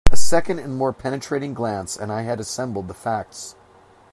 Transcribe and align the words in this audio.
A 0.11 0.17
second 0.17 0.57
and 0.57 0.75
more 0.75 0.93
penetrating 0.93 1.53
glance 1.53 1.95
and 1.95 2.11
I 2.11 2.23
had 2.23 2.39
assembled 2.39 2.87
the 2.87 2.95
facts. 2.95 3.53